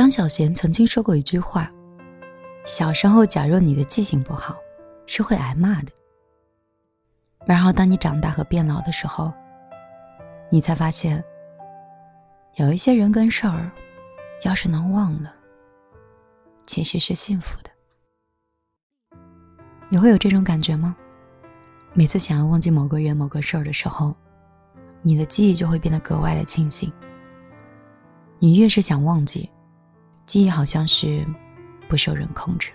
[0.00, 1.70] 张小娴曾经说过一句话
[2.64, 4.56] ：“小时候，假若你的记性不好，
[5.04, 5.92] 是会挨骂的。
[7.44, 9.30] 然后，当你长大和变老的时候，
[10.48, 11.22] 你才发现，
[12.54, 13.70] 有一些人跟事儿，
[14.42, 15.34] 要是能忘了，
[16.66, 17.70] 其实是幸福的。
[19.90, 20.96] 你会有这种感觉吗？
[21.92, 24.16] 每次想要忘记某个人、某个事儿的时候，
[25.02, 26.90] 你的记忆就会变得格外的清醒。
[28.38, 29.46] 你越是想忘记，
[30.30, 31.26] 记忆好像是
[31.88, 32.70] 不受人控制，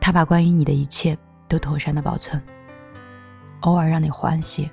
[0.00, 1.18] 他把关于你的一切
[1.48, 2.40] 都妥善的保存，
[3.62, 4.70] 偶尔让你欢喜，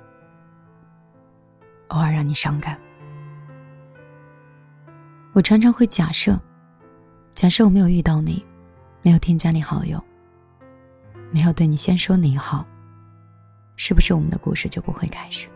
[1.88, 2.78] 偶尔让你伤感。
[5.32, 6.40] 我常常会假设，
[7.32, 8.46] 假设我没有遇到你，
[9.02, 10.00] 没有添加你好友。
[11.32, 12.64] 没有对你先说你好，
[13.74, 15.48] 是不是我们的故事就不会开始？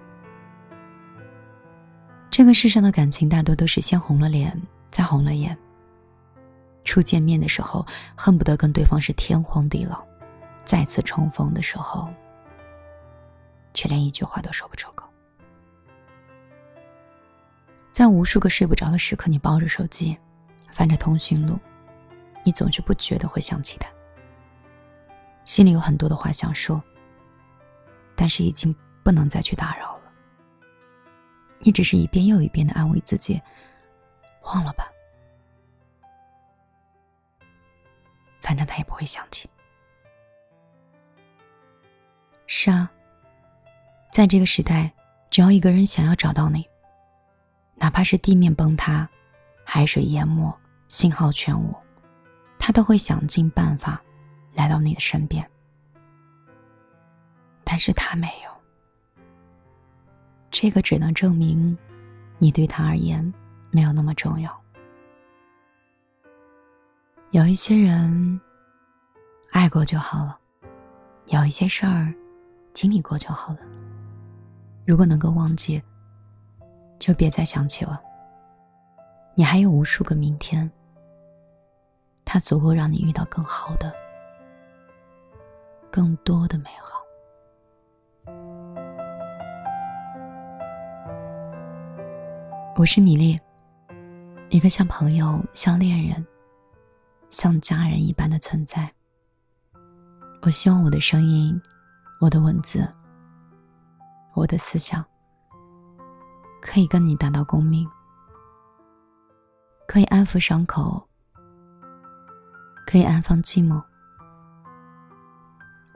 [2.29, 4.61] 这个世上的感情大多都是先红了脸，
[4.95, 5.59] 再红了眼。
[6.85, 9.97] 初见面的时候，恨不得跟对方是天荒地老；
[10.65, 12.09] 再次重逢的时候，
[13.73, 15.11] 却连一句话都说不出口。
[17.91, 20.17] 在无数个睡不着的时刻，你抱着手机，
[20.71, 21.59] 翻着通讯录，
[22.45, 23.89] 你总是不觉得会想起他。
[25.45, 26.81] 心里有很多的话想说，
[28.15, 28.73] 但是已经
[29.03, 30.03] 不能再去打扰了。
[31.59, 33.43] 你只是一遍又一遍的安慰自己，
[34.45, 34.91] 忘了吧，
[38.41, 39.49] 反正他也不会想起。
[42.47, 42.91] 是啊，
[44.13, 44.93] 在这个时代，
[45.31, 46.69] 只要一个人想要找到你，
[47.75, 49.09] 哪怕是地面崩塌、
[49.65, 50.57] 海水淹没、
[50.89, 51.75] 信号全无，
[52.59, 54.01] 他都会想尽办法。
[54.57, 55.45] 来到你的身边，
[57.65, 58.51] 但是他没有。
[60.49, 61.77] 这个只能证明，
[62.39, 63.35] 你对他而言
[63.75, 64.57] 没有那么重要。
[67.33, 68.41] 有一些人，
[69.51, 70.39] 爱过就好了；
[71.27, 72.15] 有一些事儿，
[72.73, 73.59] 经历过就好了。
[74.87, 75.83] 如果能够忘记，
[77.01, 78.01] 就别再想起了。
[79.35, 80.71] 你还有无数个明天，
[82.25, 83.93] 它足够让你遇到更好的。
[85.91, 87.03] 更多的美好。
[92.77, 93.41] 我是米粒，
[94.55, 96.25] 一个像朋友、像恋人、
[97.29, 98.89] 像家人一般的存在。
[100.43, 101.61] 我希望我的声音、
[102.21, 102.89] 我的文字、
[104.33, 105.05] 我的思想，
[106.63, 107.85] 可以跟你达到共鸣，
[109.89, 111.05] 可以安抚伤口，
[112.87, 113.83] 可以安放寂寞。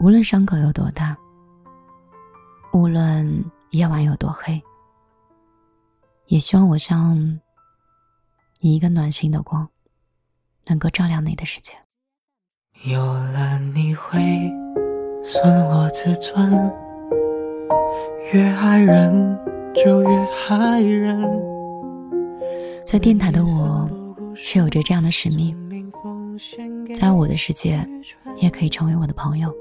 [0.00, 1.16] 无论伤口有多大，
[2.72, 4.60] 无论夜晚有多黑，
[6.26, 7.40] 也希望我像
[8.60, 9.69] 你一个暖心的光，
[10.66, 11.74] 能够照亮你的世界。
[12.91, 14.19] 有了你会
[15.22, 16.50] 损我自尊，
[18.32, 19.38] 越爱人
[19.76, 21.22] 就越害人。
[22.84, 23.88] 在电台的我，
[24.34, 25.56] 是有着这样的使命，
[26.98, 27.78] 在我的世界，
[28.38, 29.54] 也可以成为我的朋友。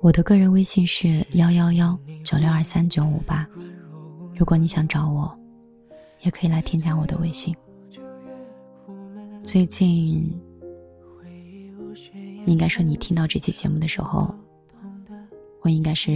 [0.00, 3.48] 我的个人微信是幺幺幺九六二三九五八，
[4.34, 5.34] 如果你想找我，
[6.20, 7.56] 也可以来添加我的微信。
[9.46, 10.28] 最近，
[12.46, 14.34] 应该说你听到这期节目的时候，
[15.62, 16.12] 我应该是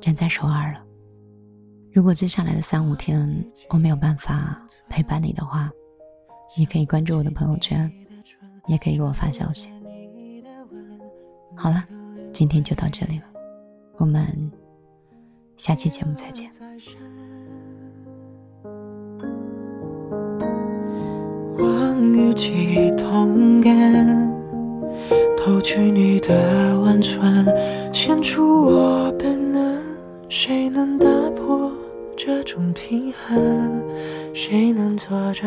[0.00, 0.86] 人在首尔了。
[1.90, 5.68] 如果接下来的三五天我没有办法陪伴你的话，
[6.56, 7.92] 你可以关注我的朋友圈，
[8.68, 9.68] 也可以给我发消息。
[11.56, 11.84] 好了，
[12.32, 13.24] 今天就到这里了，
[13.96, 14.52] 我们
[15.56, 16.48] 下期节目再见。
[21.58, 23.72] 望与己同感，
[25.36, 27.46] 偷取你的温存，
[27.92, 29.80] 献出我本能。
[30.28, 31.06] 谁能打
[31.36, 31.70] 破
[32.16, 33.82] 这种平衡？
[34.32, 35.46] 谁能作证？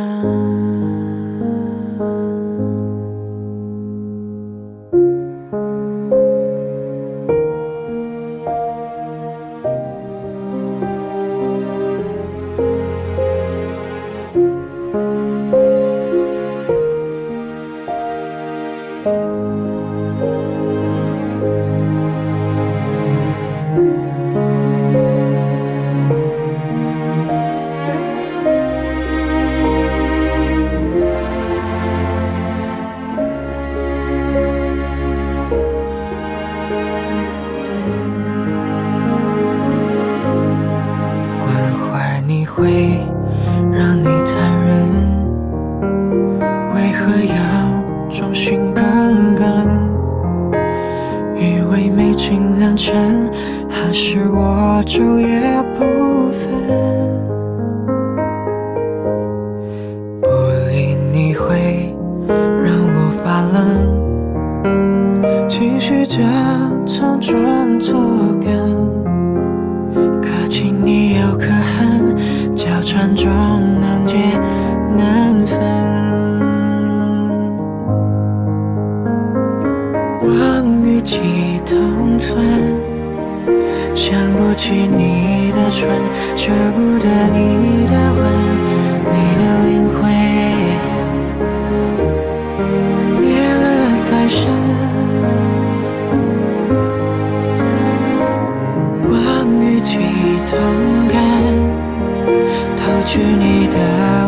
[52.75, 53.31] 城
[53.69, 55.44] 还是我昼夜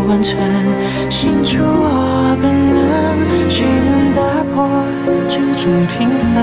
[0.07, 0.39] 温存，
[1.09, 2.79] 心出我本能，
[3.49, 4.21] 谁能打
[4.53, 4.55] 破
[5.27, 6.35] 这种平衡？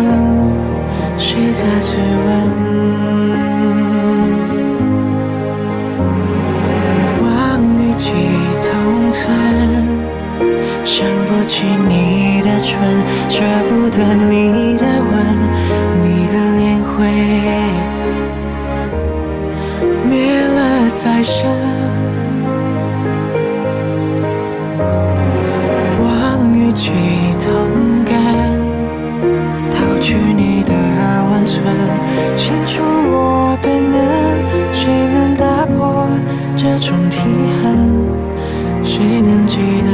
[1.17, 1.97] 谁在质
[2.27, 2.29] 问？
[7.23, 7.27] 望
[7.81, 8.13] 与几
[8.63, 9.25] 同存，
[10.85, 12.71] 想不起你的唇，
[13.31, 13.97] 舍不得
[14.29, 14.44] 你
[36.87, 37.23] 种平
[37.63, 38.07] 衡？
[38.85, 39.89] 谁能记得？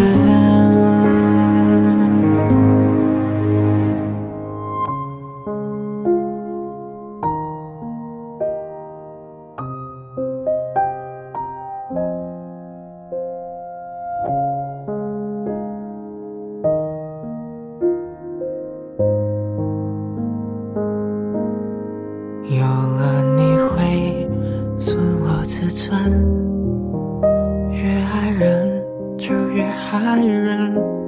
[22.50, 24.28] 有了你会
[24.76, 25.88] 损我自尊，
[29.92, 30.99] 爱人